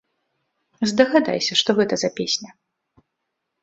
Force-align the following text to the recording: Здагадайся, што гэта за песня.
Здагадайся, 0.93 1.53
што 1.63 1.69
гэта 1.83 1.93
за 2.05 2.09
песня. 2.19 2.49